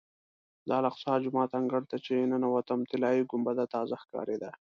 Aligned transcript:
د 0.67 0.69
الاقصی 0.79 1.13
جومات 1.23 1.51
انګړ 1.59 1.81
ته 1.91 1.97
چې 2.05 2.29
ننوتم 2.31 2.79
طلایي 2.89 3.21
ګنبده 3.31 3.65
تازه 3.73 3.95
ښکارېده. 4.03 4.51